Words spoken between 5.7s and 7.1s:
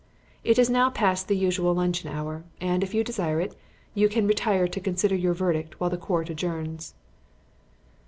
while the Court adjourns."